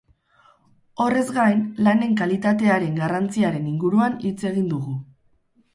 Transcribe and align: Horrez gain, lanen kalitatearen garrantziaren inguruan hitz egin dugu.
Horrez 1.03 1.25
gain, 1.35 1.61
lanen 1.89 2.17
kalitatearen 2.23 2.99
garrantziaren 3.03 3.69
inguruan 3.75 4.21
hitz 4.31 4.37
egin 4.53 4.69
dugu. 4.75 4.99